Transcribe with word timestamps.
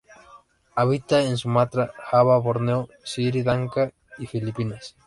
Habita 0.73 1.21
en 1.21 1.37
Sumatra, 1.37 1.91
Java, 2.09 2.39
Borneo, 2.39 2.89
Sri 3.03 3.43
Lanka 3.43 3.91
y 4.17 4.25
Filipinas. 4.25 4.95